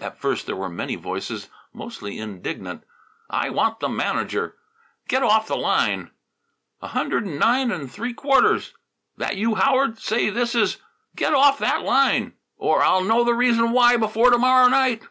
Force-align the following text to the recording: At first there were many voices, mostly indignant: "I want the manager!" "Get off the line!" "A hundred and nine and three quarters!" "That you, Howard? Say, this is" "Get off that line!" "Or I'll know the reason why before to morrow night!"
At 0.00 0.18
first 0.18 0.46
there 0.46 0.56
were 0.56 0.68
many 0.68 0.96
voices, 0.96 1.48
mostly 1.72 2.18
indignant: 2.18 2.82
"I 3.30 3.48
want 3.50 3.78
the 3.78 3.88
manager!" 3.88 4.56
"Get 5.06 5.22
off 5.22 5.46
the 5.46 5.56
line!" 5.56 6.10
"A 6.82 6.88
hundred 6.88 7.26
and 7.26 7.38
nine 7.38 7.70
and 7.70 7.88
three 7.88 8.12
quarters!" 8.12 8.74
"That 9.18 9.36
you, 9.36 9.54
Howard? 9.54 9.98
Say, 10.00 10.30
this 10.30 10.56
is" 10.56 10.78
"Get 11.14 11.32
off 11.32 11.60
that 11.60 11.82
line!" 11.82 12.32
"Or 12.56 12.82
I'll 12.82 13.04
know 13.04 13.22
the 13.22 13.32
reason 13.34 13.70
why 13.70 13.96
before 13.96 14.30
to 14.32 14.38
morrow 14.38 14.66
night!" 14.66 15.04